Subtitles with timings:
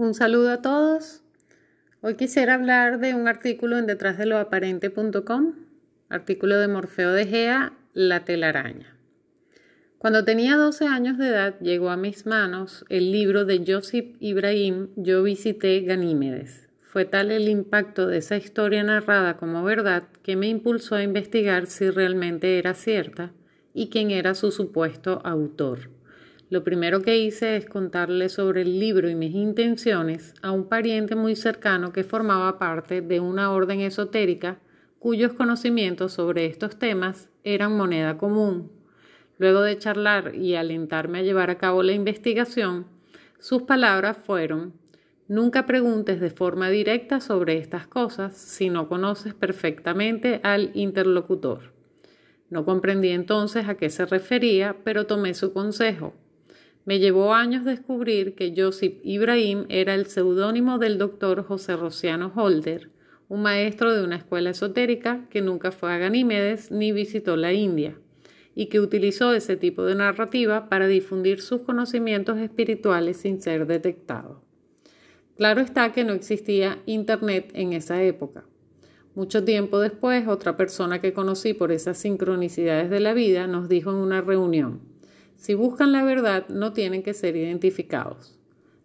[0.00, 1.20] Un saludo a todos.
[2.00, 5.52] Hoy quisiera hablar de un artículo en detrás de lo aparente.com,
[6.08, 8.96] artículo de Morfeo de Gea, La telaraña.
[9.98, 14.88] Cuando tenía 12 años de edad llegó a mis manos el libro de Josip Ibrahim
[14.96, 16.70] Yo visité Ganímedes.
[16.80, 21.66] Fue tal el impacto de esa historia narrada como verdad que me impulsó a investigar
[21.66, 23.32] si realmente era cierta
[23.74, 25.99] y quién era su supuesto autor.
[26.50, 31.14] Lo primero que hice es contarle sobre el libro y mis intenciones a un pariente
[31.14, 34.58] muy cercano que formaba parte de una orden esotérica
[34.98, 38.72] cuyos conocimientos sobre estos temas eran moneda común.
[39.38, 42.86] Luego de charlar y alentarme a llevar a cabo la investigación,
[43.38, 44.74] sus palabras fueron
[45.28, 51.72] Nunca preguntes de forma directa sobre estas cosas si no conoces perfectamente al interlocutor.
[52.48, 56.12] No comprendí entonces a qué se refería, pero tomé su consejo
[56.84, 62.90] me llevó años descubrir que Josip Ibrahim era el seudónimo del doctor José Rociano Holder,
[63.28, 67.96] un maestro de una escuela esotérica que nunca fue a Ganímedes ni visitó la India,
[68.54, 74.42] y que utilizó ese tipo de narrativa para difundir sus conocimientos espirituales sin ser detectado.
[75.36, 78.44] Claro está que no existía Internet en esa época.
[79.14, 83.90] Mucho tiempo después, otra persona que conocí por esas sincronicidades de la vida nos dijo
[83.90, 84.89] en una reunión,
[85.40, 88.38] si buscan la verdad, no tienen que ser identificados.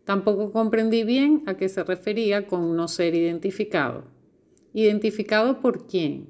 [0.05, 4.05] Tampoco comprendí bien a qué se refería con no ser identificado.
[4.73, 6.29] ¿Identificado por quién?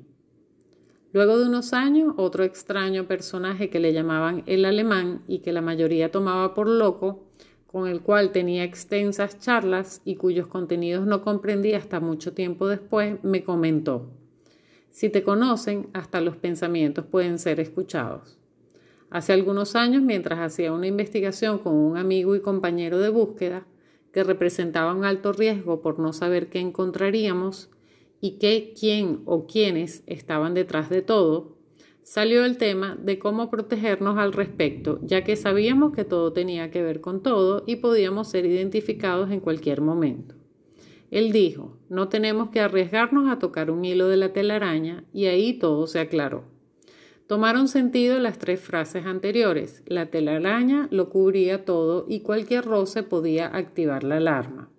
[1.13, 5.61] Luego de unos años, otro extraño personaje que le llamaban el alemán y que la
[5.61, 7.23] mayoría tomaba por loco,
[7.67, 13.23] con el cual tenía extensas charlas y cuyos contenidos no comprendí hasta mucho tiempo después,
[13.23, 14.09] me comentó,
[14.89, 18.39] si te conocen, hasta los pensamientos pueden ser escuchados.
[19.09, 23.66] Hace algunos años, mientras hacía una investigación con un amigo y compañero de búsqueda,
[24.11, 27.70] que representaba un alto riesgo por no saber qué encontraríamos
[28.22, 31.58] y qué, quién o quiénes estaban detrás de todo,
[32.02, 36.82] salió el tema de cómo protegernos al respecto, ya que sabíamos que todo tenía que
[36.82, 40.36] ver con todo y podíamos ser identificados en cualquier momento.
[41.11, 45.54] Él dijo, no tenemos que arriesgarnos a tocar un hilo de la telaraña y ahí
[45.54, 46.55] todo se aclaró.
[47.27, 49.81] Tomaron sentido las tres frases anteriores.
[49.87, 54.69] La telaraña lo cubría todo y cualquier roce podía activar la alarma.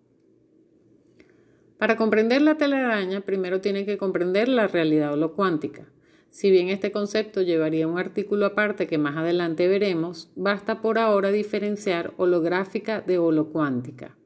[1.76, 5.88] Para comprender la telaraña, primero tiene que comprender la realidad holocuántica.
[6.30, 11.32] Si bien este concepto llevaría un artículo aparte que más adelante veremos, basta por ahora
[11.32, 14.16] diferenciar holográfica de holocuántica.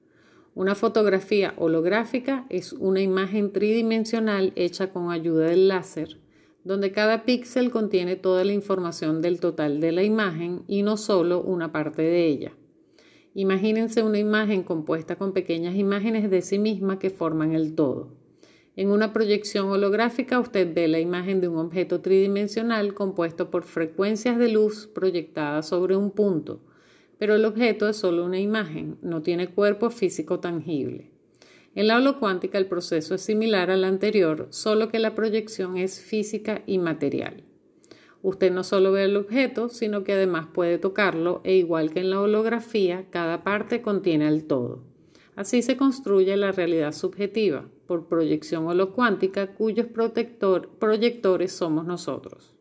[0.54, 6.19] Una fotografía holográfica es una imagen tridimensional hecha con ayuda del láser
[6.65, 11.41] donde cada píxel contiene toda la información del total de la imagen y no solo
[11.41, 12.53] una parte de ella.
[13.34, 18.10] Imagínense una imagen compuesta con pequeñas imágenes de sí misma que forman el todo.
[18.76, 24.38] En una proyección holográfica usted ve la imagen de un objeto tridimensional compuesto por frecuencias
[24.38, 26.60] de luz proyectadas sobre un punto,
[27.19, 31.10] pero el objeto es solo una imagen, no tiene cuerpo físico tangible.
[31.75, 36.62] En la holocuántica el proceso es similar al anterior, solo que la proyección es física
[36.66, 37.44] y material.
[38.22, 42.10] Usted no solo ve el objeto, sino que además puede tocarlo e igual que en
[42.10, 44.82] la holografía, cada parte contiene el todo.
[45.36, 52.54] Así se construye la realidad subjetiva, por proyección holocuántica cuyos proyectores somos nosotros.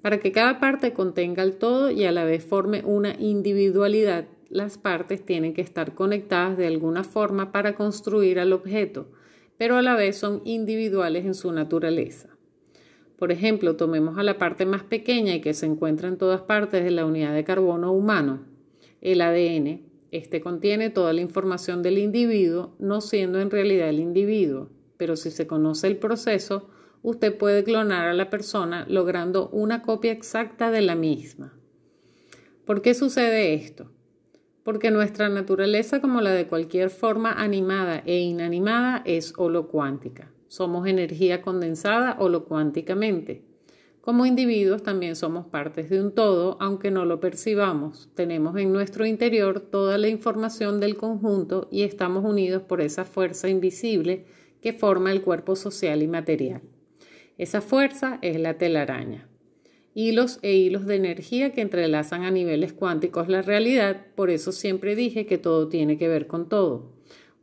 [0.00, 4.76] Para que cada parte contenga el todo y a la vez forme una individualidad, las
[4.76, 9.10] partes tienen que estar conectadas de alguna forma para construir al objeto,
[9.56, 12.28] pero a la vez son individuales en su naturaleza.
[13.16, 16.84] Por ejemplo, tomemos a la parte más pequeña y que se encuentra en todas partes
[16.84, 18.44] de la unidad de carbono humano,
[19.00, 19.86] el ADN.
[20.10, 25.30] Este contiene toda la información del individuo, no siendo en realidad el individuo, pero si
[25.30, 26.68] se conoce el proceso,
[27.02, 31.54] usted puede clonar a la persona logrando una copia exacta de la misma.
[32.66, 33.91] ¿Por qué sucede esto?
[34.64, 40.30] Porque nuestra naturaleza, como la de cualquier forma animada e inanimada, es holocuántica.
[40.48, 43.42] Somos energía condensada holocuánticamente.
[44.00, 48.10] Como individuos también somos partes de un todo, aunque no lo percibamos.
[48.14, 53.48] Tenemos en nuestro interior toda la información del conjunto y estamos unidos por esa fuerza
[53.48, 54.26] invisible
[54.60, 56.62] que forma el cuerpo social y material.
[57.38, 59.28] Esa fuerza es la telaraña
[59.94, 64.96] hilos e hilos de energía que entrelazan a niveles cuánticos la realidad, por eso siempre
[64.96, 66.92] dije que todo tiene que ver con todo.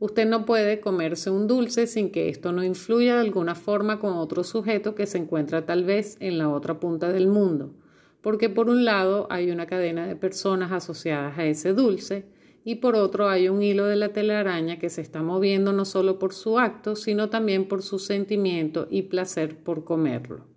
[0.00, 4.14] Usted no puede comerse un dulce sin que esto no influya de alguna forma con
[4.14, 7.74] otro sujeto que se encuentra tal vez en la otra punta del mundo,
[8.22, 12.24] porque por un lado hay una cadena de personas asociadas a ese dulce
[12.64, 16.18] y por otro hay un hilo de la telaraña que se está moviendo no solo
[16.18, 20.49] por su acto, sino también por su sentimiento y placer por comerlo.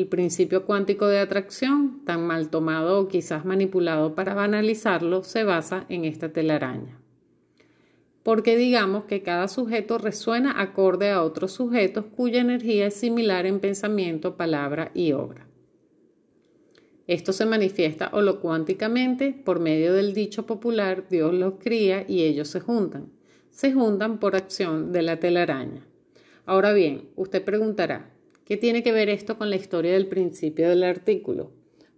[0.00, 5.84] El principio cuántico de atracción, tan mal tomado o quizás manipulado para banalizarlo, se basa
[5.90, 6.98] en esta telaraña.
[8.22, 13.60] Porque digamos que cada sujeto resuena acorde a otros sujetos cuya energía es similar en
[13.60, 15.46] pensamiento, palabra y obra.
[17.06, 22.60] Esto se manifiesta holocuánticamente por medio del dicho popular Dios los cría y ellos se
[22.60, 23.12] juntan.
[23.50, 25.86] Se juntan por acción de la telaraña.
[26.46, 28.08] Ahora bien, usted preguntará,
[28.50, 31.52] ¿qué tiene que ver esto con la historia del principio del artículo?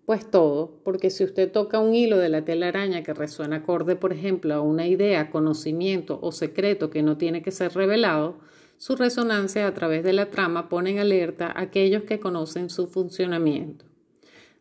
[0.05, 4.13] Pues todo, porque si usted toca un hilo de la telaraña que resuena acorde, por
[4.13, 8.39] ejemplo, a una idea, conocimiento o secreto que no tiene que ser revelado,
[8.77, 12.87] su resonancia a través de la trama pone en alerta a aquellos que conocen su
[12.87, 13.87] funcionamiento.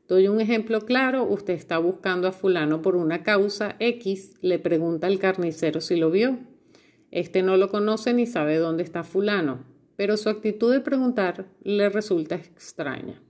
[0.08, 5.08] Doy un ejemplo claro, usted está buscando a fulano por una causa X, le pregunta
[5.08, 6.40] al carnicero si lo vio.
[7.12, 9.66] Este no lo conoce ni sabe dónde está fulano,
[10.02, 13.22] pero su actitud de preguntar le resulta extraña.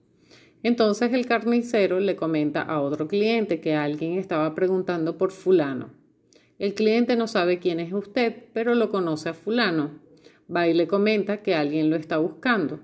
[0.64, 5.90] Entonces el carnicero le comenta a otro cliente que alguien estaba preguntando por fulano.
[6.60, 10.00] El cliente no sabe quién es usted, pero lo conoce a fulano.
[10.50, 12.80] Va y le comenta que alguien lo está buscando.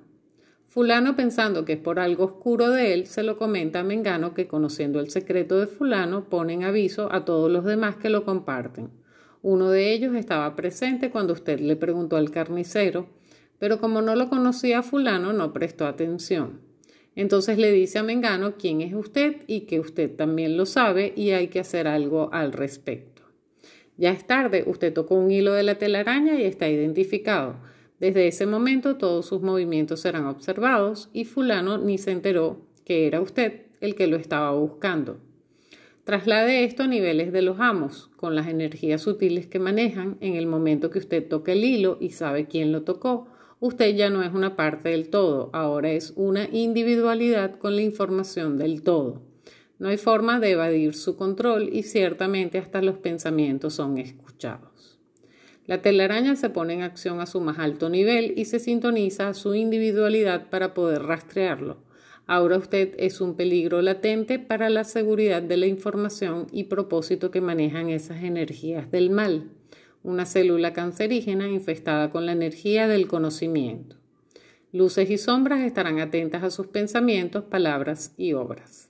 [0.65, 4.47] Fulano, pensando que es por algo oscuro de él, se lo comenta a Mengano que
[4.47, 8.89] conociendo el secreto de fulano, pone en aviso a todos los demás que lo comparten.
[9.43, 13.07] Uno de ellos estaba presente cuando usted le preguntó al carnicero,
[13.59, 16.61] pero como no lo conocía fulano, no prestó atención.
[17.15, 21.31] Entonces le dice a Mengano quién es usted y que usted también lo sabe y
[21.31, 23.23] hay que hacer algo al respecto.
[23.97, 27.55] Ya es tarde, usted tocó un hilo de la telaraña y está identificado.
[27.99, 33.19] Desde ese momento todos sus movimientos serán observados y fulano ni se enteró que era
[33.19, 35.17] usted el que lo estaba buscando.
[36.03, 40.45] Traslade esto a niveles de los amos, con las energías sutiles que manejan en el
[40.45, 43.27] momento que usted toca el hilo y sabe quién lo tocó.
[43.59, 48.59] Usted ya no es una parte del todo, ahora es una individualidad con la información
[48.59, 49.23] del todo.
[49.79, 54.99] No hay forma de evadir su control y ciertamente hasta los pensamientos son escuchados.
[55.65, 59.33] La telaraña se pone en acción a su más alto nivel y se sintoniza a
[59.33, 61.77] su individualidad para poder rastrearlo.
[62.27, 67.41] Ahora usted es un peligro latente para la seguridad de la información y propósito que
[67.41, 69.49] manejan esas energías del mal,
[70.07, 73.97] una célula cancerígena infestada con la energía del conocimiento.
[74.71, 78.89] Luces y sombras estarán atentas a sus pensamientos, palabras y obras.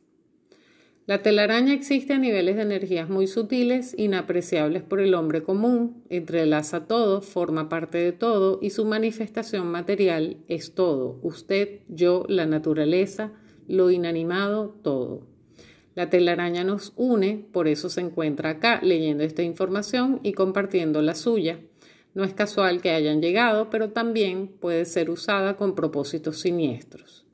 [1.08, 6.86] La telaraña existe a niveles de energías muy sutiles, inapreciables por el hombre común, entrelaza
[6.86, 13.32] todo, forma parte de todo y su manifestación material es todo, usted, yo, la naturaleza,
[13.68, 15.37] lo inanimado, todo.
[15.98, 21.16] La telaraña nos une, por eso se encuentra acá leyendo esta información y compartiendo la
[21.16, 21.60] suya.
[22.14, 27.26] No es casual que hayan llegado, pero también puede ser usada con propósitos siniestros.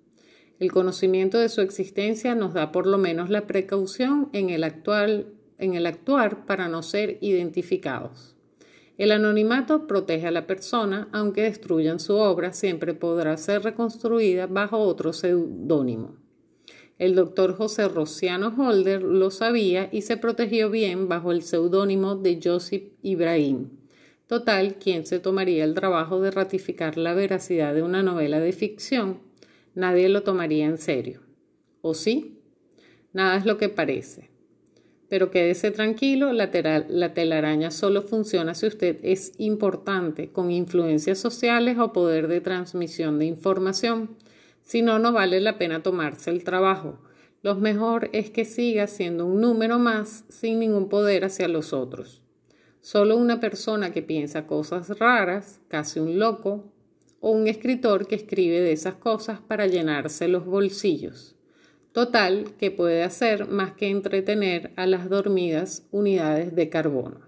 [0.60, 6.46] El conocimiento de su existencia nos da por lo menos la precaución en el, actuar
[6.46, 8.38] para no ser identificados.
[8.98, 14.78] El anonimato protege a la persona, aunque destruyan su obra, siempre podrá ser reconstruida bajo
[14.78, 16.23] otro seudónimo.
[17.04, 22.40] El doctor José Rociano Holder lo sabía y se protegió bien bajo el seudónimo de
[22.42, 23.72] Joseph Ibrahim.
[24.28, 29.20] Total, ¿quién se tomaría el trabajo de ratificar la veracidad de una novela de ficción
[29.76, 31.20] nadie lo tomaría en serio.
[31.82, 32.40] ¿O sí?
[33.12, 34.30] Nada es lo que parece.
[35.10, 36.50] Pero quédese tranquilo, la,
[36.88, 43.20] la, telaraña solo funciona si usted es importante, con influencias sociales o poder de transmisión
[43.20, 44.16] de información.
[44.64, 47.00] Si no, no vale la pena tomarse el trabajo.
[47.42, 52.22] Lo mejor es que siga siendo un número más sin ningún poder hacia los otros.
[52.80, 56.72] Solo una persona que piensa cosas raras, casi un loco,
[57.20, 61.36] o un escritor que escribe de esas cosas para llenarse los bolsillos.
[61.94, 67.22] Total, que puede hacer más que entretener a las dormidas unidades de carbono.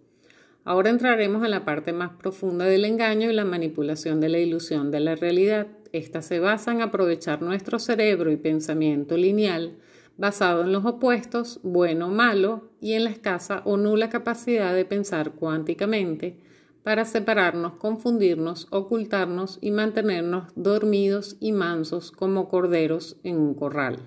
[0.65, 4.91] Ahora entraremos en la parte más profunda del engaño y la manipulación de la ilusión
[4.91, 5.69] de la realidad.
[5.93, 9.77] Esta se basa en aprovechar nuestro cerebro y pensamiento lineal
[10.17, 14.85] basado en los opuestos, bueno o malo, y en la escasa o nula capacidad de
[14.85, 16.48] pensar cuánticamente
[16.83, 23.99] para separarnos, confundirnos, ocultarnos y mantenernos dormidos y mansos como corderos en un corral.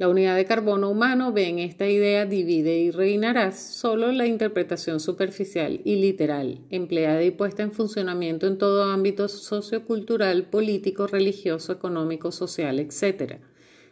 [0.00, 4.98] La unidad de carbono humano ve en esta idea divide y reinarás solo la interpretación
[4.98, 12.32] superficial y literal, empleada y puesta en funcionamiento en todo ámbito sociocultural, político, religioso, económico,
[12.32, 13.40] social, etc.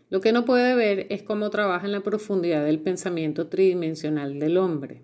[0.09, 4.57] Lo que no puede ver es cómo trabaja en la profundidad del pensamiento tridimensional del
[4.57, 5.03] hombre.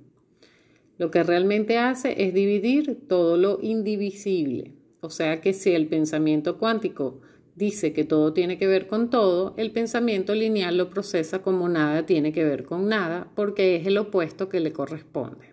[0.96, 4.72] Lo que realmente hace es dividir todo lo indivisible.
[5.00, 7.20] O sea que si el pensamiento cuántico
[7.56, 12.06] dice que todo tiene que ver con todo, el pensamiento lineal lo procesa como nada
[12.06, 15.52] tiene que ver con nada, porque es el opuesto que le corresponde.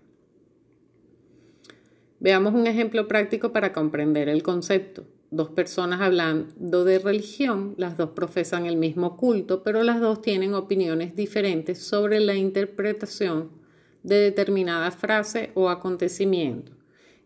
[2.20, 5.06] Veamos un ejemplo práctico para comprender el concepto.
[5.32, 10.54] Dos personas hablando de religión, las dos profesan el mismo culto, pero las dos tienen
[10.54, 13.61] opiniones diferentes sobre la interpretación
[14.04, 16.72] de determinada frase o acontecimiento.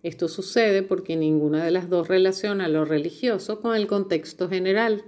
[0.04, 5.04] Esto sucede porque ninguna de las dos relaciona lo religioso con el contexto general,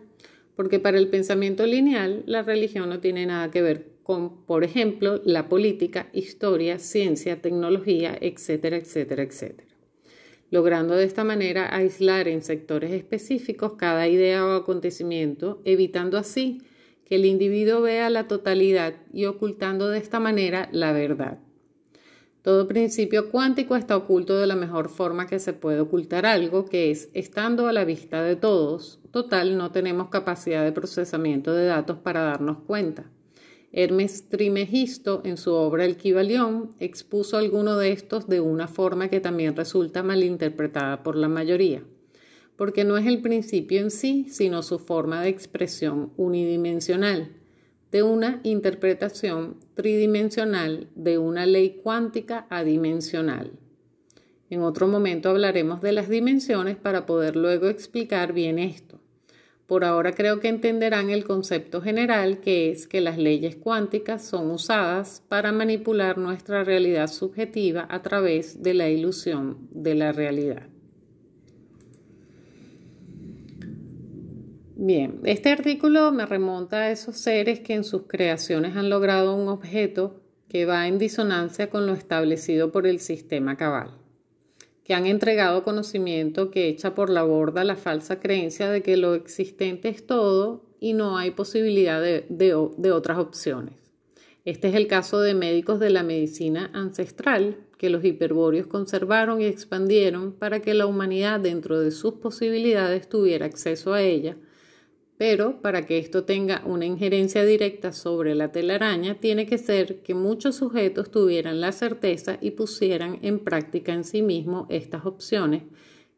[0.56, 5.22] porque para el pensamiento lineal la religión no tiene nada que ver con, por ejemplo,
[5.24, 9.68] la política, historia, ciencia, tecnología, etcétera, etcétera, etcétera.
[10.50, 16.62] Logrando de esta manera aislar en sectores específicos cada idea o acontecimiento, evitando así
[17.06, 21.40] que el individuo vea la totalidad y ocultando de esta manera la verdad.
[22.48, 26.92] Todo principio cuántico está oculto de la mejor forma que se puede ocultar algo, que
[26.92, 29.02] es estando a la vista de todos.
[29.12, 33.12] Total, no tenemos capacidad de procesamiento de datos para darnos cuenta.
[33.74, 39.20] Hermes Trimegisto, en su obra El Kibalión, expuso alguno de estos de una forma que
[39.20, 41.84] también resulta malinterpretada por la mayoría,
[42.56, 47.37] porque no es el principio en sí, sino su forma de expresión unidimensional
[47.92, 53.52] de una interpretación tridimensional de una ley cuántica adimensional.
[54.50, 59.00] En otro momento hablaremos de las dimensiones para poder luego explicar bien esto.
[59.68, 64.50] Por ahora creo que entenderán el concepto general que es que las leyes cuánticas son
[64.50, 70.77] usadas para manipular nuestra realidad subjetiva a través de la ilusión de la realidad.
[74.80, 79.48] Bien, este artículo me remonta a esos seres que en sus creaciones han logrado un
[79.48, 83.98] objeto que va en disonancia con lo establecido por el sistema cabal,
[84.84, 89.16] que han entregado conocimiento que echa por la borda la falsa creencia de que lo
[89.16, 93.74] existente es todo y no hay posibilidad de, de otras opciones.
[94.46, 99.46] Este es el caso de médicos de la medicina ancestral que los hiperbóreos conservaron y
[99.46, 104.38] expandieron para que la humanidad dentro de sus posibilidades tuviera acceso a ella
[105.18, 110.14] pero para que esto tenga una injerencia directa sobre la telaraña, tiene que ser que
[110.14, 115.64] muchos sujetos tuvieran la certeza y pusieran en práctica en sí mismos estas opciones,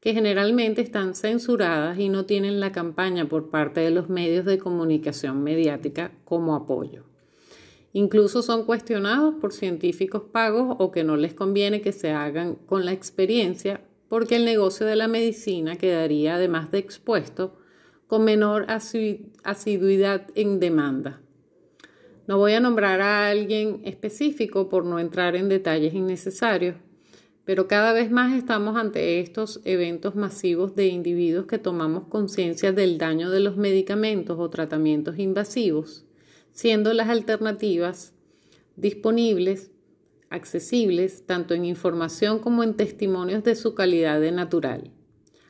[0.02, 4.58] que generalmente están censuradas y no tienen la campaña por parte de los medios de
[4.58, 7.04] comunicación mediática como apoyo.
[7.94, 12.86] Incluso son cuestionados por científicos pagos o que no les conviene que se hagan con
[12.86, 17.59] la experiencia porque el negocio de la medicina quedaría además de expuesto
[18.10, 18.66] con menor
[19.44, 21.22] asiduidad en demanda.
[22.26, 26.76] No voy a nombrar a alguien específico por no entrar en detalles innecesarios,
[27.46, 32.98] pero cada vez más estamos ante estos eventos masivos de individuos que tomamos conciencia del
[32.98, 36.04] daño de los medicamentos o tratamientos invasivos,
[36.52, 38.16] siendo las alternativas
[38.76, 39.70] disponibles,
[40.32, 44.94] accesibles, tanto en información como en testimonios de su calidad de natural.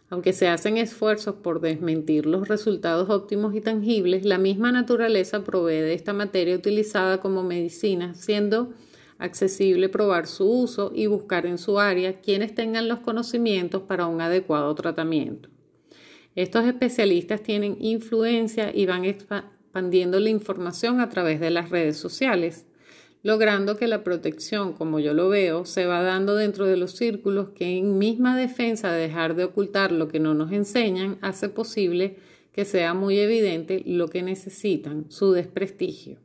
[0.10, 5.82] Aunque se hacen esfuerzos por desmentir los resultados óptimos y tangibles, la misma naturaleza provee
[5.82, 8.74] de esta materia utilizada como medicina, siendo
[9.20, 14.22] accesible probar su uso y buscar en su área quienes tengan los conocimientos para un
[14.22, 15.50] adecuado tratamiento.
[16.36, 22.66] Estos especialistas tienen influencia y van expandiendo la información a través de las redes sociales,
[23.22, 27.50] logrando que la protección, como yo lo veo, se va dando dentro de los círculos
[27.50, 32.18] que en misma defensa de dejar de ocultar lo que no nos enseñan, hace posible
[32.54, 36.18] que sea muy evidente lo que necesitan, su desprestigio.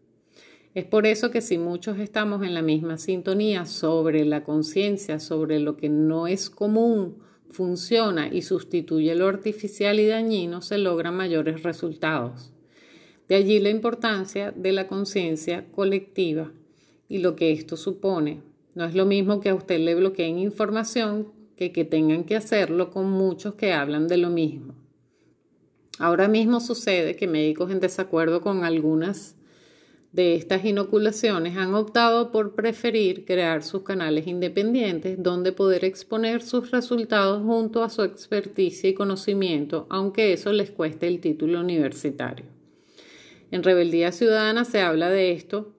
[0.74, 5.60] Es por eso que si muchos estamos en la misma sintonía sobre la conciencia, sobre
[5.60, 7.18] lo que no es común,
[7.50, 12.52] funciona y sustituye lo artificial y dañino, se logran mayores resultados.
[13.28, 16.52] De allí la importancia de la conciencia colectiva
[17.08, 18.42] y lo que esto supone.
[18.74, 22.90] No es lo mismo que a usted le bloqueen información que que tengan que hacerlo
[22.90, 24.74] con muchos que hablan de lo mismo.
[25.98, 29.36] Ahora mismo sucede que médicos en desacuerdo con algunas
[30.14, 36.70] de estas inoculaciones han optado por preferir crear sus canales independientes donde poder exponer sus
[36.70, 42.46] resultados junto a su experticia y conocimiento, aunque eso les cueste el título universitario.
[43.50, 45.73] En Rebeldía Ciudadana se habla de esto,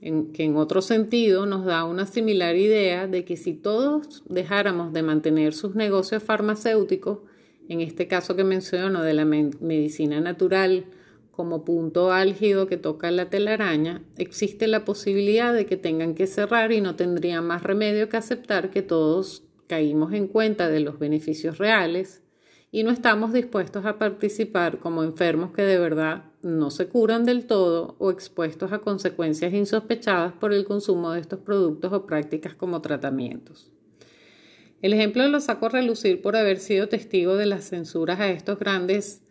[0.00, 4.92] en, que en otro sentido nos da una similar idea de que si todos dejáramos
[4.92, 7.20] de mantener sus negocios farmacéuticos,
[7.68, 10.84] en este caso que menciono de la medicina natural
[11.30, 16.72] como punto álgido que toca la telaraña, existe la posibilidad de que tengan que cerrar
[16.72, 21.58] y no tendrían más remedio que aceptar que todos caímos en cuenta de los beneficios
[21.58, 22.22] reales
[22.70, 27.46] y no estamos dispuestos a participar como enfermos que de verdad no se curan del
[27.46, 32.80] todo o expuestos a consecuencias insospechadas por el consumo de estos productos o prácticas como
[32.80, 33.70] tratamientos.
[34.82, 38.58] El ejemplo lo saco a relucir por haber sido testigo de las censuras a estos
[38.58, 39.22] grandes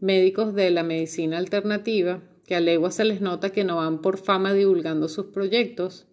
[0.00, 4.18] médicos de la medicina alternativa, que a legua se les nota que no van por
[4.18, 6.06] fama divulgando sus proyectos,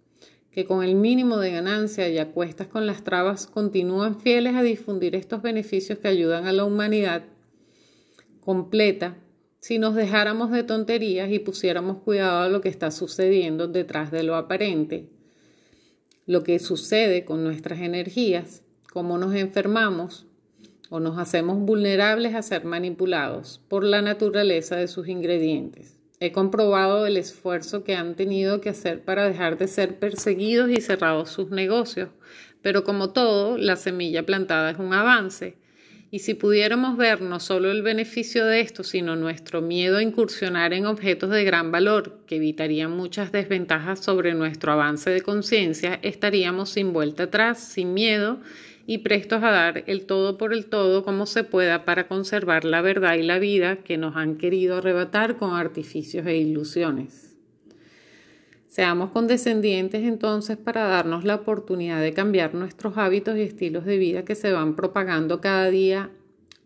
[0.51, 5.15] que con el mínimo de ganancia y a con las trabas continúan fieles a difundir
[5.15, 7.23] estos beneficios que ayudan a la humanidad
[8.41, 9.17] completa
[9.67, 14.23] si nos dejáramos de tonterías y pusiéramos cuidado a lo que está sucediendo detrás de
[14.23, 15.09] lo aparente,
[16.25, 20.25] lo que sucede con nuestras energías, cómo nos enfermamos
[20.89, 25.99] o nos hacemos vulnerables a ser manipulados por la naturaleza de sus ingredientes.
[26.21, 30.79] He comprobado el esfuerzo que han tenido que hacer para dejar de ser perseguidos y
[30.79, 32.07] cerrados sus negocios,
[32.61, 35.57] pero como todo, la semilla plantada es un avance.
[36.09, 40.71] Y si pudiéramos ver no solo el beneficio de esto, sino nuestro miedo a incursionar
[40.71, 46.69] en objetos de gran valor que evitarían muchas desventajas sobre nuestro avance de conciencia, estaríamos
[46.69, 48.39] sin vuelta atrás, sin miedo
[48.85, 52.81] y prestos a dar el todo por el todo como se pueda para conservar la
[52.81, 57.26] verdad y la vida que nos han querido arrebatar con artificios e ilusiones.
[58.77, 64.23] Seamos condescendientes entonces para darnos la oportunidad de cambiar nuestros hábitos y estilos de vida
[64.23, 66.11] que se van propagando cada día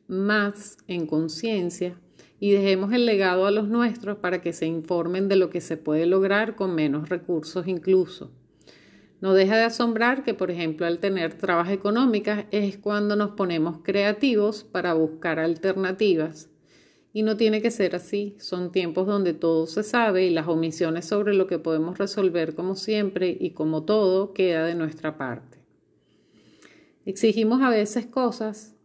[0.09, 1.95] más en conciencia
[2.37, 5.77] y dejemos el legado a los nuestros para que se informen de lo que se
[5.77, 8.29] puede lograr con menos recursos incluso.
[9.21, 13.77] No deja de asombrar que, por ejemplo, al tener trabas económicas es cuando nos ponemos
[13.83, 16.50] creativos para buscar alternativas.
[17.13, 18.35] Y no tiene que ser así.
[18.39, 22.75] Son tiempos donde todo se sabe y las omisiones sobre lo que podemos resolver como
[22.75, 25.59] siempre y como todo queda de nuestra parte.
[27.05, 28.75] Exigimos a veces cosas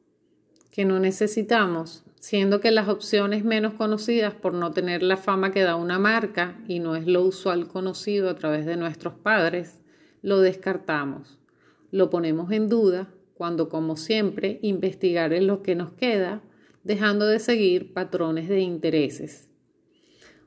[0.70, 5.62] que no necesitamos, siendo que las opciones menos conocidas por no tener la fama que
[5.62, 9.82] da una marca y no es lo usual conocido a través de nuestros padres,
[10.22, 11.38] lo descartamos,
[11.90, 16.42] lo ponemos en duda cuando, como siempre, investigar es lo que nos queda,
[16.86, 19.48] dejando de seguir patrones de intereses.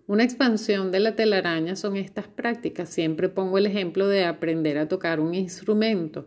[0.07, 2.89] Una expansión de la telaraña son estas prácticas.
[2.89, 6.25] Siempre pongo el ejemplo de aprender a tocar un instrumento.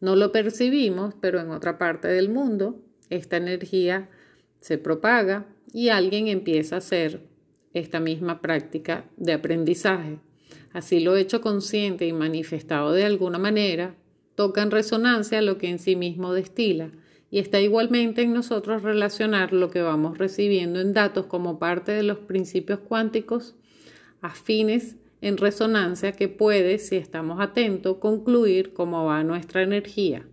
[0.00, 4.08] No lo percibimos, pero en otra parte del mundo esta energía
[4.60, 7.20] se propaga y alguien empieza a hacer
[7.74, 10.18] esta misma práctica de aprendizaje
[10.72, 13.94] así lo hecho consciente y manifestado de alguna manera,
[14.34, 16.90] toca en resonancia lo que en sí mismo destila,
[17.32, 22.02] y está igualmente en nosotros relacionar lo que vamos recibiendo en datos como parte de
[22.02, 23.54] los principios cuánticos
[24.20, 30.26] afines en resonancia que puede, si estamos atentos, concluir cómo va nuestra energía.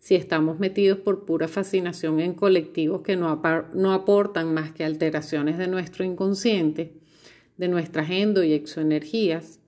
[0.00, 3.40] Si estamos metidos por pura fascinación en colectivos que no,
[3.72, 6.92] no aportan más que alteraciones de nuestro inconsciente,
[7.56, 9.60] de nuestra agenda y exoenergías,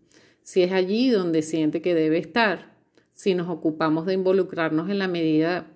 [0.43, 2.75] si es allí donde siente que debe estar,
[3.13, 5.71] si nos ocupamos de involucrarnos en la medida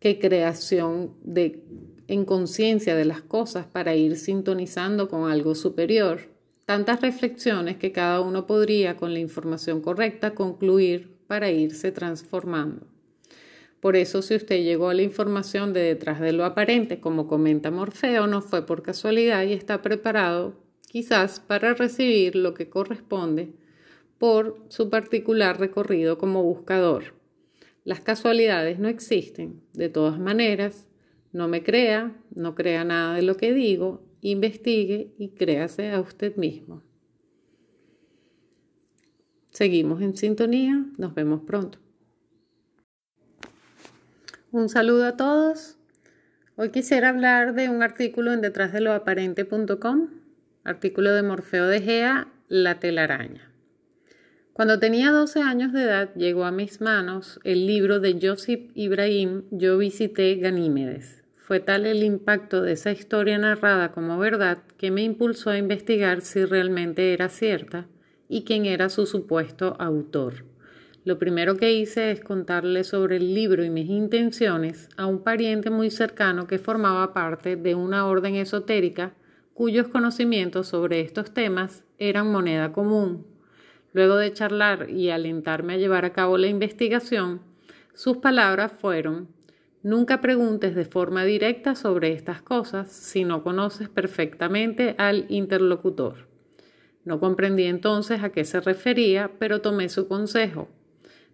[0.00, 1.62] que creación de
[2.10, 6.22] en conciencia de las cosas para ir sintonizando con algo superior.
[6.64, 12.88] Tantas reflexiones que cada uno podría, con la información correcta, concluir para irse transformando.
[13.78, 17.70] Por eso, si usted llegó a la información de detrás de lo aparente, como comenta
[17.70, 20.54] Morfeo, no fue por casualidad y está preparado
[20.88, 23.52] quizás para recibir lo que corresponde
[24.18, 27.19] por su particular recorrido como buscador.
[27.84, 29.62] Las casualidades no existen.
[29.72, 30.86] De todas maneras,
[31.32, 36.36] no me crea, no crea nada de lo que digo, investigue y créase a usted
[36.36, 36.82] mismo.
[39.50, 41.78] Seguimos en sintonía, nos vemos pronto.
[44.52, 45.76] Un saludo a todos.
[46.56, 50.08] Hoy quisiera hablar de un artículo en detrás de lo aparente.com,
[50.64, 53.49] artículo de Morfeo de Gea, La telaraña.
[54.60, 59.44] Cuando tenía 12 años de edad llegó a mis manos el libro de Josip Ibrahim
[59.50, 61.24] Yo visité Ganímedes.
[61.34, 66.20] Fue tal el impacto de esa historia narrada como verdad que me impulsó a investigar
[66.20, 67.86] si realmente era cierta
[68.28, 70.44] y quién era su supuesto autor.
[71.06, 75.70] Lo primero que hice es contarle sobre el libro y mis intenciones a un pariente
[75.70, 79.14] muy cercano que formaba parte de una orden esotérica
[79.54, 83.39] cuyos conocimientos sobre estos temas eran moneda común.
[83.92, 87.40] Luego de charlar y alentarme a llevar a cabo la investigación,
[87.94, 89.28] sus palabras fueron
[89.82, 96.28] Nunca preguntes de forma directa sobre estas cosas si no conoces perfectamente al interlocutor.
[97.06, 100.68] No comprendí entonces a qué se refería, pero tomé su consejo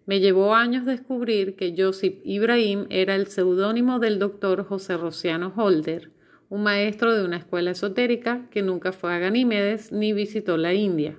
[0.07, 6.12] me llevó años descubrir que Josip Ibrahim era el seudónimo del doctor José Rociano Holder,
[6.49, 11.19] un maestro de una escuela esotérica que nunca fue a Ganímedes ni visitó la India,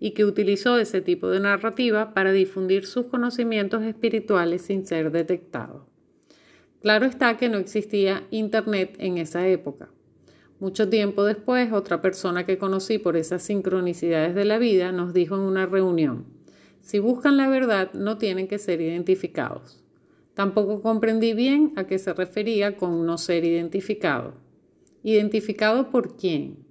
[0.00, 5.86] y que utilizó ese tipo de narrativa para difundir sus conocimientos espirituales sin ser detectado.
[6.80, 9.90] Claro está que no existía Internet en esa época.
[10.58, 15.34] Mucho tiempo después, otra persona que conocí por esas sincronicidades de la vida nos dijo
[15.36, 16.24] en una reunión,
[16.80, 19.84] si buscan la verdad, no tienen que ser identificados.
[20.34, 24.34] Tampoco comprendí bien a qué se refería con no ser identificado.
[25.02, 26.69] ¿Identificado por quién?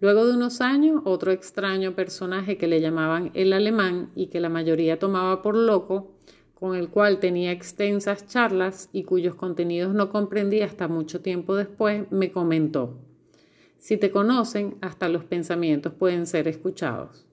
[0.00, 4.48] Luego de unos años, otro extraño personaje que le llamaban el alemán y que la
[4.48, 6.12] mayoría tomaba por loco,
[6.54, 12.10] con el cual tenía extensas charlas y cuyos contenidos no comprendí hasta mucho tiempo después,
[12.10, 12.98] me comentó,
[13.78, 17.24] si te conocen, hasta los pensamientos pueden ser escuchados.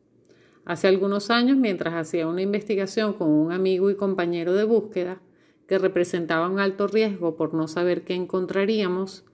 [0.63, 5.21] Hace algunos años, mientras hacía una investigación con un amigo y compañero de búsqueda,
[5.67, 9.25] que representaba un alto riesgo por no saber qué encontraríamos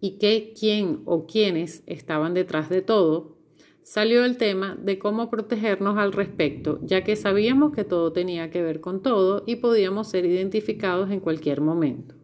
[0.00, 3.36] y qué, quién o quiénes estaban detrás de todo,
[3.82, 8.62] salió el tema de cómo protegernos al respecto, ya que sabíamos que todo tenía que
[8.62, 12.14] ver con todo y podíamos ser identificados en cualquier momento.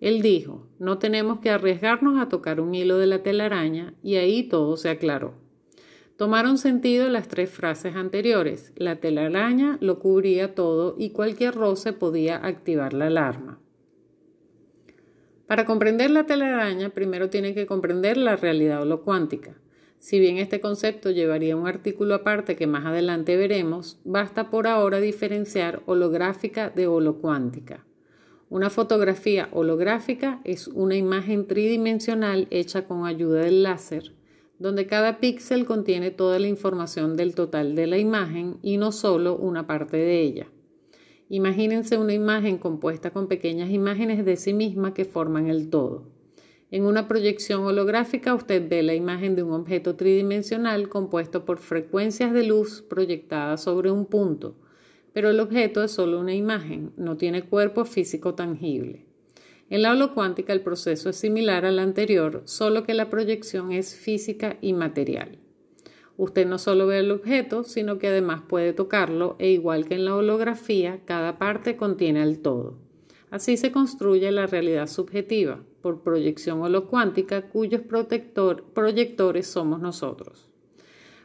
[0.00, 4.42] Él dijo, no tenemos que arriesgarnos a tocar un hilo de la telaraña y ahí
[4.42, 5.34] todo se aclaró.
[6.16, 8.74] Tomaron sentido las tres frases anteriores.
[8.76, 13.58] La telaraña lo cubría todo y cualquier roce podía activar la alarma.
[15.50, 19.56] Para comprender la telaraña, primero tiene que comprender la realidad holocuántica.
[19.98, 25.00] Si bien este concepto llevaría un artículo aparte que más adelante veremos, basta por ahora
[25.00, 27.84] diferenciar holográfica de holocuántica.
[28.48, 34.12] Una fotografía holográfica es una imagen tridimensional hecha con ayuda del láser
[34.60, 39.34] donde cada píxel contiene toda la información del total de la imagen y no solo
[39.34, 40.46] una parte de ella.
[41.32, 46.02] Imagínense una imagen compuesta con pequeñas imágenes de sí misma que forman el todo.
[46.72, 52.32] En una proyección holográfica usted ve la imagen de un objeto tridimensional compuesto por frecuencias
[52.32, 54.56] de luz proyectadas sobre un punto,
[55.12, 59.06] pero el objeto es solo una imagen, no tiene cuerpo físico tangible.
[59.68, 64.56] En la holocuántica el proceso es similar al anterior, solo que la proyección es física
[64.60, 65.38] y material.
[66.20, 70.04] Usted no solo ve el objeto, sino que además puede tocarlo e igual que en
[70.04, 72.74] la holografía, cada parte contiene al todo.
[73.30, 77.80] Así se construye la realidad subjetiva, por proyección holocuántica, cuyos
[78.74, 80.50] proyectores somos nosotros.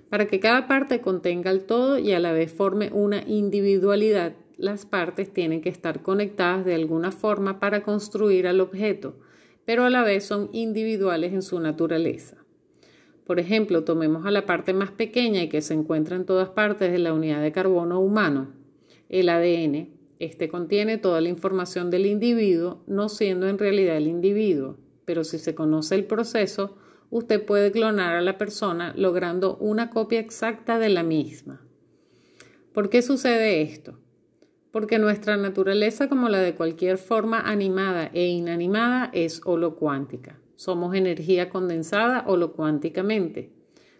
[0.09, 4.85] Para que cada parte contenga el todo y a la vez forme una individualidad, las
[4.85, 9.17] partes tienen que estar conectadas de alguna forma para construir al objeto,
[9.65, 12.44] pero a la vez son individuales en su naturaleza.
[13.25, 16.91] Por ejemplo, tomemos a la parte más pequeña y que se encuentra en todas partes
[16.91, 18.49] de la unidad de carbono humano,
[19.09, 19.89] el ADN.
[20.19, 25.39] Este contiene toda la información del individuo, no siendo en realidad el individuo, pero si
[25.39, 26.77] se conoce el proceso,
[27.09, 31.61] usted puede clonar a la persona logrando una copia exacta de la misma.
[32.73, 33.99] ¿Por qué sucede esto?
[34.75, 40.37] porque nuestra naturaleza, como la de cualquier forma animada e inanimada, es holocuántica.
[40.55, 43.51] Somos energía condensada holocuánticamente.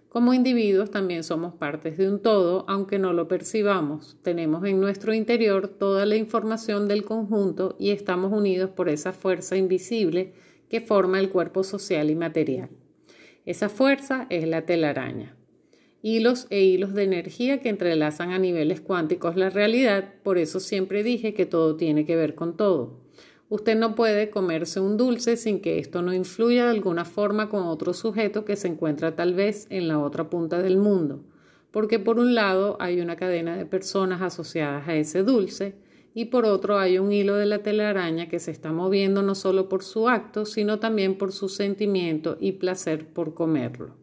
[0.10, 4.18] Como individuos también somos partes de un todo, aunque no lo percibamos.
[4.22, 9.58] Tenemos en nuestro interior toda la información del conjunto y estamos unidos por esa fuerza
[9.58, 10.34] invisible
[10.70, 12.70] que forma el cuerpo social y material.
[13.46, 15.36] Esa fuerza es la telaraña
[16.06, 21.02] hilos e hilos de energía que entrelazan a niveles cuánticos la realidad, por eso siempre
[21.02, 23.05] dije que todo tiene que ver con todo.
[23.48, 27.64] Usted no puede comerse un dulce sin que esto no influya de alguna forma con
[27.64, 31.24] otro sujeto que se encuentra tal vez en la otra punta del mundo,
[31.70, 35.76] porque por un lado hay una cadena de personas asociadas a ese dulce
[36.16, 39.70] y por otro hay un hilo de la telaraña que se está moviendo no solo
[39.70, 43.96] por su acto, sino también por su sentimiento y placer por comerlo.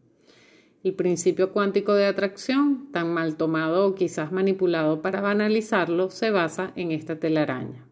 [0.84, 6.72] El principio cuántico de atracción, tan mal tomado o quizás manipulado para banalizarlo, se basa
[6.76, 7.88] en esta telaraña.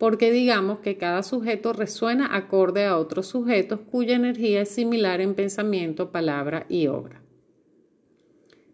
[0.00, 5.34] Porque digamos que cada sujeto resuena acorde a otros sujetos cuya energía es similar en
[5.34, 7.20] pensamiento, palabra y obra.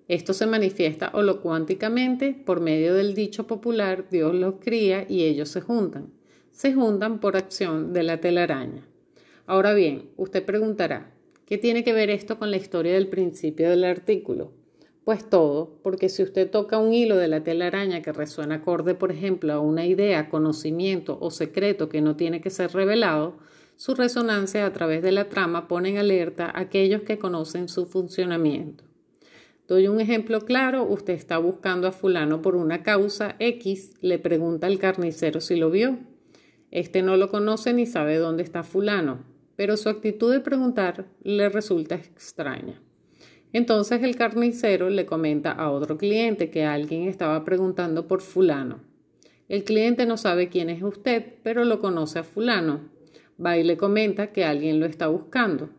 [0.06, 5.60] Esto se manifiesta holocuánticamente por medio del dicho popular Dios los cría y ellos se
[5.60, 6.12] juntan.
[6.52, 8.86] Se juntan por acción de la telaraña.
[9.46, 11.12] Ahora bien, usted preguntará,
[11.46, 14.50] ¿Qué tiene que ver esto con la historia del principio del artículo?
[15.06, 19.12] Pues todo, porque si usted toca un hilo de la telaraña que resuena acorde, por
[19.12, 23.36] ejemplo, a una idea, conocimiento o secreto que no tiene que ser revelado,
[23.76, 27.86] su resonancia a través de la trama pone en alerta a aquellos que conocen su
[27.86, 28.82] funcionamiento.
[29.68, 34.66] Doy un ejemplo claro, usted está buscando a fulano por una causa X, le pregunta
[34.66, 36.00] al carnicero si lo vio.
[36.72, 41.48] Este no lo conoce ni sabe dónde está fulano pero su actitud de preguntar le
[41.48, 42.80] resulta extraña.
[43.56, 48.80] Entonces el carnicero le comenta a otro cliente que alguien estaba preguntando por fulano.
[49.48, 52.90] El cliente no sabe quién es usted, pero lo conoce a fulano.
[53.42, 55.70] Va y le comenta que alguien lo está buscando.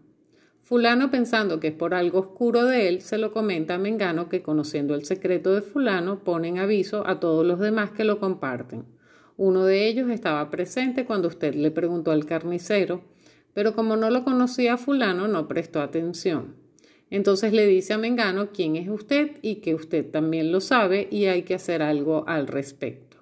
[0.64, 4.42] Fulano, pensando que es por algo oscuro de él, se lo comenta a Mengano que
[4.42, 8.86] conociendo el secreto de fulano, pone aviso a todos los demás que lo comparten.
[9.38, 13.04] Uno de ellos estaba presente cuando usted le preguntó al carnicero
[13.54, 16.67] pero como no lo conocía a fulano, no prestó atención.
[17.10, 21.26] Entonces le dice a Mengano quién es usted y que usted también lo sabe y
[21.26, 23.18] hay que hacer algo al respecto.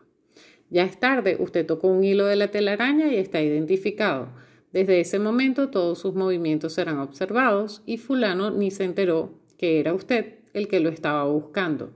[0.70, 4.30] Ya es tarde, usted tocó un hilo de la telaraña y está identificado.
[4.74, 9.94] Desde ese momento todos sus movimientos serán observados y fulano ni se enteró que era
[9.94, 11.92] usted el que lo estaba buscando.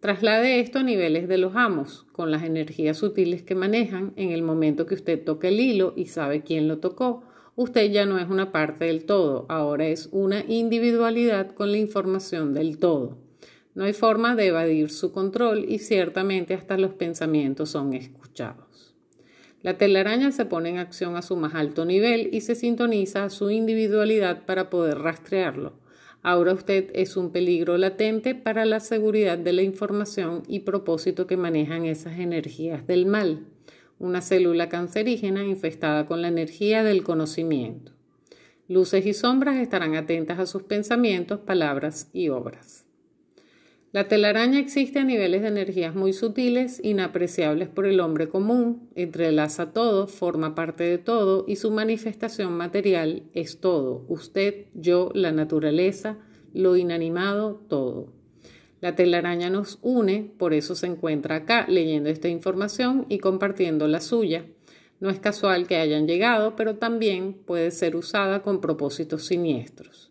[0.00, 4.42] Traslade esto a niveles de los amos, con las energías sutiles que manejan en el
[4.42, 7.24] momento que usted toca el hilo y sabe quién lo tocó
[7.58, 12.54] usted ya no es una parte del todo, ahora es una individualidad con la información
[12.54, 13.18] del todo.
[13.74, 18.94] No hay forma de evadir su control y ciertamente hasta los pensamientos son escuchados.
[19.60, 23.30] La telaraña se pone en acción a su más alto nivel y se sintoniza a
[23.30, 25.72] su individualidad para poder rastrearlo.
[26.22, 31.36] Ahora usted es un peligro latente para la seguridad de la información y propósito que
[31.36, 33.46] manejan esas energías del mal
[33.98, 37.92] una célula cancerígena infestada con la energía del conocimiento.
[38.68, 42.84] Luces y sombras estarán atentas a sus pensamientos, palabras y obras.
[43.90, 49.72] La telaraña existe a niveles de energías muy sutiles, inapreciables por el hombre común, entrelaza
[49.72, 56.18] todo, forma parte de todo y su manifestación material es todo, usted, yo, la naturaleza,
[56.52, 58.17] lo inanimado, todo.
[58.80, 64.00] La telaraña nos une, por eso se encuentra acá leyendo esta información y compartiendo la
[64.00, 64.46] suya.
[65.00, 70.10] No es casual que hayan llegado, pero también puede ser usada con propósitos siniestros.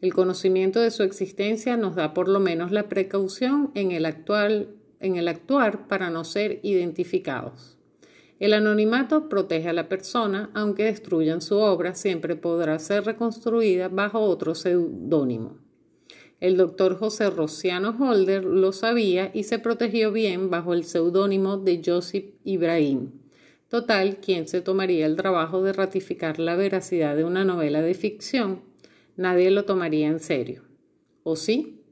[0.00, 5.88] El conocimiento de su existencia nos da por lo menos la precaución en el, actuar
[5.88, 7.76] para no ser identificados.
[8.38, 14.20] El anonimato protege a la persona, aunque destruyan su obra, siempre podrá ser reconstruida bajo
[14.20, 15.58] otro seudónimo.
[16.40, 21.82] El doctor José Rociano Holder lo sabía y se protegió bien bajo el seudónimo de
[21.84, 23.10] Joseph Ibrahim.
[23.68, 28.62] Total, ¿quién se tomaría el trabajo de ratificar la veracidad de una novela de ficción?
[29.16, 30.62] Nadie lo tomaría en serio.
[31.22, 31.82] ¿O sí?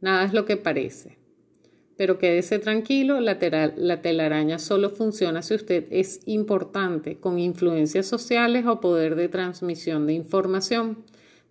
[0.00, 1.16] Nada es lo que parece.
[1.96, 3.38] Pero quédese tranquilo, la,
[3.76, 10.06] la, telaraña solo funciona si usted es importante, con influencias sociales o poder de transmisión
[10.06, 11.04] de información.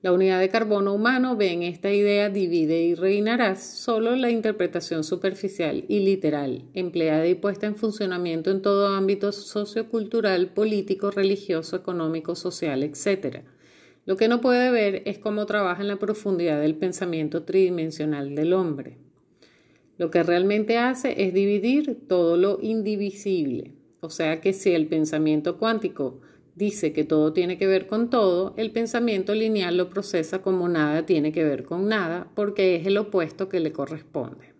[0.01, 5.03] La unidad de carbono humano ve en esta idea divide y reinarás solo la interpretación
[5.03, 12.35] superficial y literal, empleada y puesta en funcionamiento en todo ámbito sociocultural, político, religioso, económico,
[12.35, 13.43] social, etc.
[14.05, 18.53] Lo que no puede ver es cómo trabaja en la profundidad del pensamiento tridimensional del
[18.53, 19.08] hombre.
[19.99, 23.73] Lo que realmente hace es dividir todo lo indivisible.
[23.99, 26.21] O sea que si el pensamiento cuántico
[26.55, 31.05] dice que todo tiene que ver con todo, el pensamiento lineal lo procesa como nada
[31.05, 34.53] tiene que ver con nada, porque es el opuesto que le corresponde.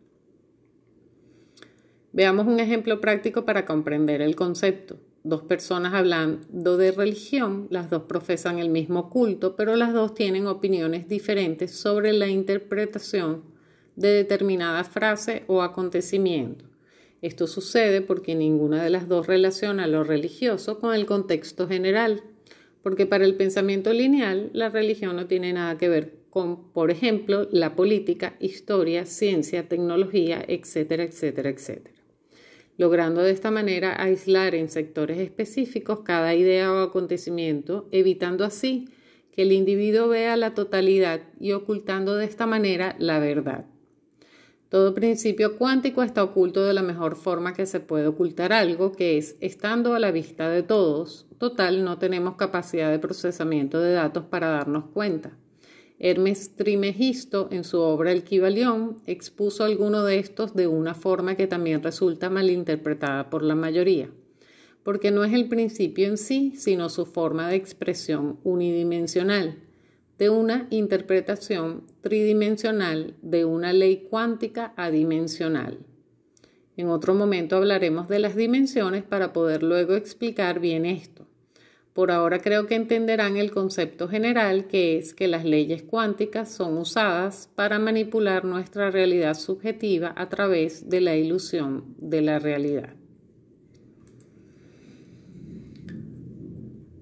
[2.12, 5.00] Veamos un ejemplo práctico para comprender el concepto.
[5.24, 10.48] Dos personas hablando de religión, las dos profesan el mismo culto, pero las dos tienen
[10.48, 13.58] opiniones diferentes sobre la interpretación
[14.00, 16.64] de determinada frase o acontecimiento.
[17.22, 22.24] Esto sucede porque ninguna de las dos relaciona lo religioso con el contexto general,
[22.82, 27.50] porque para el pensamiento lineal la religión no tiene nada que ver con, por ejemplo,
[27.52, 31.96] la política, historia, ciencia, tecnología, etcétera, etcétera, etcétera.
[32.78, 38.88] Logrando de esta manera aislar en sectores específicos cada idea o acontecimiento, evitando así
[39.34, 43.66] que el individuo vea la totalidad y ocultando de esta manera la verdad.
[44.70, 49.18] Todo principio cuántico está oculto de la mejor forma que se puede ocultar algo, que
[49.18, 51.26] es estando a la vista de todos.
[51.40, 55.36] Total, no tenemos capacidad de procesamiento de datos para darnos cuenta.
[55.98, 61.48] Hermes Trimegisto, en su obra El Kibalión, expuso alguno de estos de una forma que
[61.48, 64.12] también resulta malinterpretada por la mayoría,
[64.84, 69.58] porque no es el principio en sí, sino su forma de expresión unidimensional
[70.20, 75.80] de una interpretación tridimensional de una ley cuántica adimensional.
[76.76, 81.26] En otro momento hablaremos de las dimensiones para poder luego explicar bien esto.
[81.94, 86.78] Por ahora creo que entenderán el concepto general que es que las leyes cuánticas son
[86.78, 92.99] usadas para manipular nuestra realidad subjetiva a través de la ilusión de la realidad.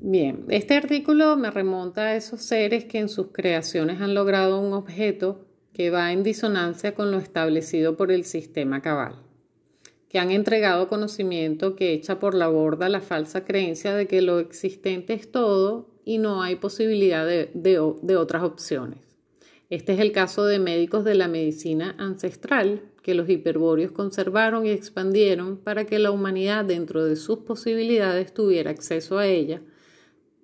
[0.09, 4.71] Bien, este artículo me remonta a esos seres que en sus creaciones han logrado un
[4.71, 9.15] objeto que va en disonancia con lo establecido por el sistema cabal,
[10.07, 14.39] que han entregado conocimiento que echa por la borda la falsa creencia de que lo
[14.39, 19.01] existente es todo y no hay posibilidad de, de otras opciones.
[19.69, 24.69] Este es el caso de médicos de la medicina ancestral que los hiperbóreos conservaron y
[24.69, 29.61] expandieron para que la humanidad dentro de sus posibilidades tuviera acceso a ella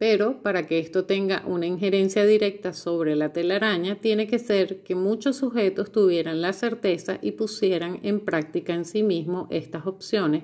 [0.04, 4.96] pero para que esto tenga una injerencia directa sobre la telaraña, tiene que ser que
[4.96, 10.44] muchos sujetos tuvieran la certeza y pusieran en práctica en sí mismos estas opciones,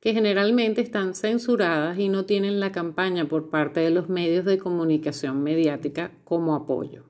[0.00, 4.56] que generalmente están censuradas y no tienen la campaña por parte de los medios de
[4.56, 7.02] comunicación mediática como apoyo.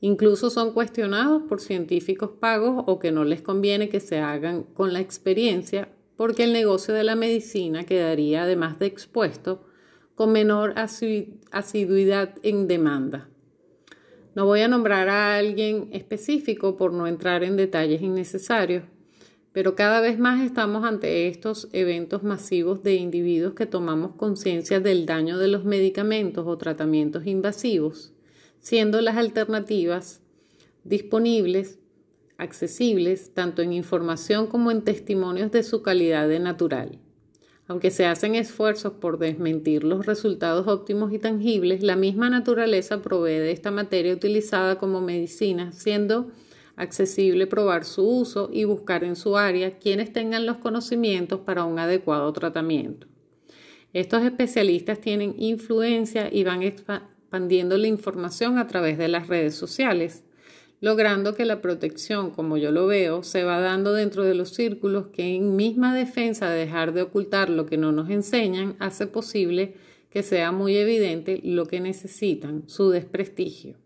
[0.00, 4.94] Incluso son cuestionados por científicos pagos o que no les conviene que se hagan con
[4.94, 9.66] la experiencia porque el negocio de la medicina quedaría además de expuesto
[10.14, 13.28] con menor asiduidad en demanda.
[14.34, 18.84] No voy a nombrar a alguien específico por no entrar en detalles innecesarios,
[19.52, 25.04] pero cada vez más estamos ante estos eventos masivos de individuos que tomamos conciencia del
[25.04, 28.14] daño de los medicamentos o tratamientos invasivos,
[28.60, 30.22] siendo las alternativas
[30.84, 31.78] disponibles,
[32.38, 36.98] accesibles, tanto en información como en testimonios de su calidad de natural.
[37.72, 43.38] Aunque se hacen esfuerzos por desmentir los resultados óptimos y tangibles, la misma naturaleza provee
[43.38, 46.30] de esta materia utilizada como medicina, siendo
[46.76, 51.78] accesible probar su uso y buscar en su área quienes tengan los conocimientos para un
[51.78, 53.06] adecuado tratamiento.
[53.94, 60.24] Estos especialistas tienen influencia y van expandiendo la información a través de las redes sociales,
[60.82, 65.06] logrando que la protección, como yo lo veo, se va dando dentro de los círculos
[65.12, 69.74] que en misma defensa de dejar de ocultar lo que no nos enseñan, hace posible
[70.10, 73.76] que sea muy evidente lo que necesitan, su desprestigio.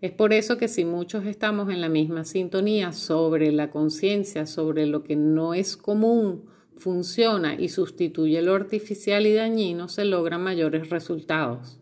[0.00, 4.86] Es por eso que si muchos estamos en la misma sintonía sobre la conciencia, sobre
[4.86, 6.46] lo que no es común,
[6.76, 11.78] funciona y sustituye lo artificial y dañino, se logran mayores resultados.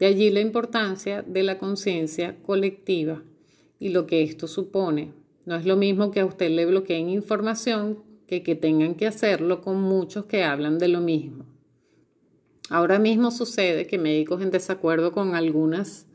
[0.00, 3.22] De allí la importancia de la conciencia colectiva
[3.80, 5.12] y lo que esto supone.
[5.46, 9.60] No es lo mismo que a usted le bloqueen información que que tengan que hacerlo
[9.60, 11.46] con muchos que hablan de lo mismo.
[12.68, 16.06] Ahora mismo sucede que médicos en desacuerdo con algunas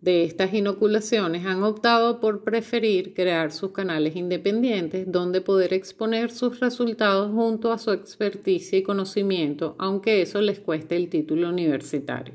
[0.00, 6.60] de estas inoculaciones han optado por preferir crear sus canales independientes donde poder exponer sus
[6.60, 12.34] resultados junto a su experticia y conocimiento, aunque eso les cueste el título universitario.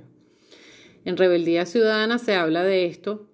[1.06, 3.28] En Rebeldía Ciudadana se habla de esto,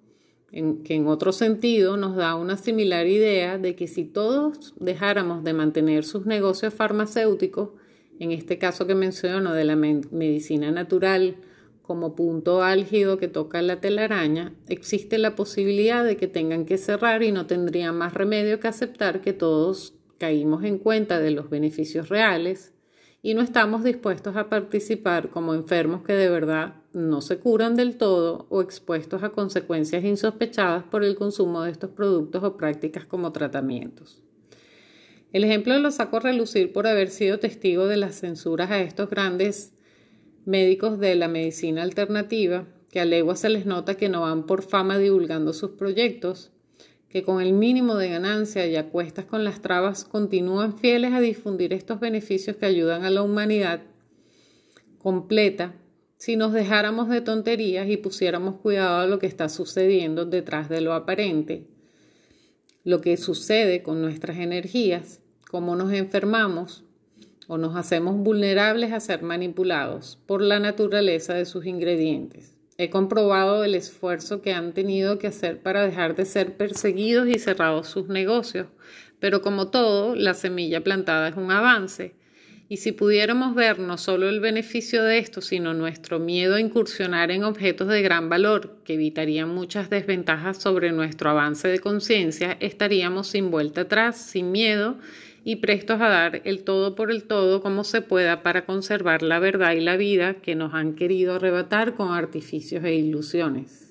[0.52, 5.44] en, que en otro sentido nos da una similar idea de que si todos dejáramos
[5.44, 7.70] de mantener sus negocios farmacéuticos,
[8.18, 11.36] en este caso que menciono de la medicina natural,
[11.90, 17.24] como punto álgido que toca la telaraña, existe la posibilidad de que tengan que cerrar
[17.24, 22.08] y no tendrían más remedio que aceptar que todos caímos en cuenta de los beneficios
[22.08, 22.74] reales
[23.22, 27.96] y no estamos dispuestos a participar como enfermos que de verdad no se curan del
[27.96, 33.32] todo o expuestos a consecuencias insospechadas por el consumo de estos productos o prácticas como
[33.32, 34.22] tratamientos.
[35.32, 39.08] El ejemplo lo saco a relucir por haber sido testigo de las censuras a estos
[39.08, 39.72] grandes
[40.44, 44.62] médicos de la medicina alternativa, que a legua se les nota que no van por
[44.62, 46.50] fama divulgando sus proyectos,
[47.08, 51.20] que con el mínimo de ganancia y a cuestas con las trabas continúan fieles a
[51.20, 53.82] difundir estos beneficios que ayudan a la humanidad
[54.98, 55.74] completa
[56.20, 60.82] si nos dejáramos de tonterías y pusiéramos cuidado a lo que está sucediendo detrás de
[60.82, 61.64] lo aparente,
[62.84, 66.84] lo que sucede con nuestras energías, cómo nos enfermamos,
[67.48, 72.54] o nos hacemos vulnerables a ser manipulados por la naturaleza de sus ingredientes.
[72.76, 77.38] He comprobado el esfuerzo que han tenido que hacer para dejar de ser perseguidos y
[77.38, 78.66] cerrados sus negocios,
[79.20, 82.19] pero como todo, la semilla plantada es un avance.
[82.72, 87.32] Y si pudiéramos ver no solo el beneficio de esto, sino nuestro miedo a incursionar
[87.32, 93.26] en objetos de gran valor, que evitarían muchas desventajas sobre nuestro avance de conciencia, estaríamos
[93.26, 94.98] sin vuelta atrás, sin miedo
[95.42, 99.40] y prestos a dar el todo por el todo como se pueda para conservar la
[99.40, 103.89] verdad y la vida que nos han querido arrebatar con artificios e ilusiones.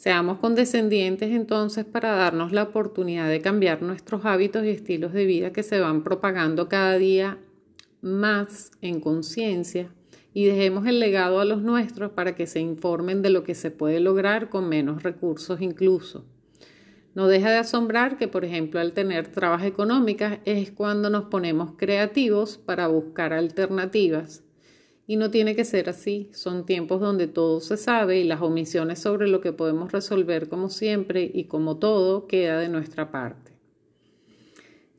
[0.00, 5.52] Seamos condescendientes entonces para darnos la oportunidad de cambiar nuestros hábitos y estilos de vida
[5.52, 7.36] que se van propagando cada día
[8.00, 9.92] más en conciencia
[10.32, 13.70] y dejemos el legado a los nuestros para que se informen de lo que se
[13.70, 16.24] puede lograr con menos recursos incluso.
[17.14, 21.72] No deja de asombrar que, por ejemplo, al tener trabas económicas es cuando nos ponemos
[21.76, 24.44] creativos para buscar alternativas.
[25.10, 26.30] Y no tiene que ser así.
[26.32, 30.68] Son tiempos donde todo se sabe y las omisiones sobre lo que podemos resolver como
[30.68, 33.50] siempre y como todo queda de nuestra parte.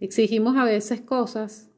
[0.02, 1.70] Exigimos a veces cosas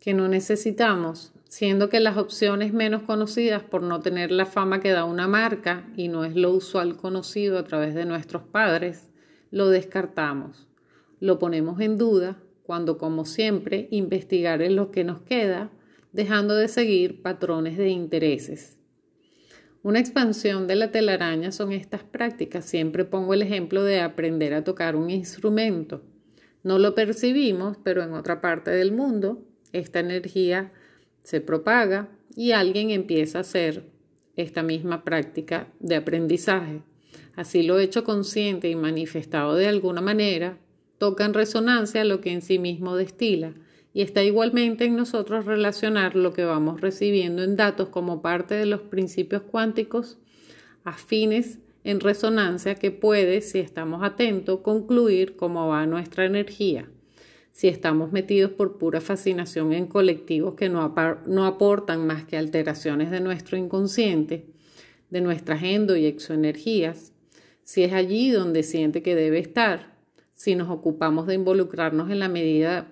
[0.00, 4.92] que no necesitamos, siendo que las opciones menos conocidas por no tener la fama que
[4.92, 9.10] da una marca y no es lo usual conocido a través de nuestros padres,
[9.50, 10.66] lo descartamos,
[11.18, 15.70] lo ponemos en duda cuando, como siempre, investigar es lo que nos queda,
[16.12, 18.76] dejando de seguir patrones de intereses.
[19.82, 22.64] Una expansión de la telaraña son estas prácticas.
[22.64, 26.02] Siempre pongo el ejemplo de aprender a tocar un instrumento.
[26.62, 29.42] No lo percibimos, pero en otra parte del mundo
[29.72, 30.72] esta energía
[31.22, 33.84] se propaga y alguien empieza a hacer
[34.36, 36.82] esta misma práctica de aprendizaje
[37.40, 40.58] así lo hecho consciente y manifestado de alguna manera,
[40.98, 43.54] toca en resonancia lo que en sí mismo destila,
[43.92, 48.66] y está igualmente en nosotros relacionar lo que vamos recibiendo en datos como parte de
[48.66, 50.18] los principios cuánticos
[50.84, 56.88] afines en resonancia que puede, si estamos atentos, concluir cómo va nuestra energía.
[57.52, 60.94] Si estamos metidos por pura fascinación en colectivos que no,
[61.26, 64.46] no aportan más que alteraciones de nuestro inconsciente,
[65.10, 67.12] de nuestras endo y exoenergías,
[67.64, 69.96] si es allí donde siente que debe estar,
[70.34, 72.88] si nos ocupamos de involucrarnos en la medida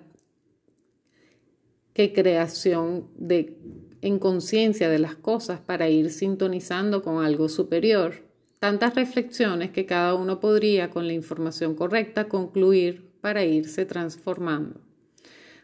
[1.93, 3.57] que creación de
[4.01, 8.23] en conciencia de las cosas para ir sintonizando con algo superior.
[8.59, 14.79] Tantas reflexiones que cada uno podría, con la información correcta, concluir para irse transformando.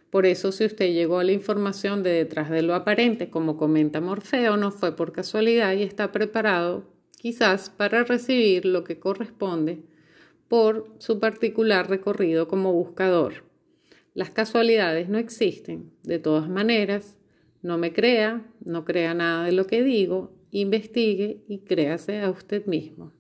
[0.10, 4.00] Por eso, si usted llegó a la información de detrás de lo aparente, como comenta
[4.00, 6.84] Morfeo, no fue por casualidad y está preparado
[7.18, 9.82] quizás para recibir lo que corresponde
[10.48, 13.45] por su particular recorrido como buscador.
[14.16, 15.92] Las casualidades no existen.
[16.04, 17.18] De todas maneras,
[17.62, 22.66] no me crea, no crea nada de lo que digo, investigue y créase a usted
[22.66, 23.12] mismo.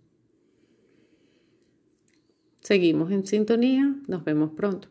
[2.61, 4.87] Seguimos en sintonía, nos vemos pronto.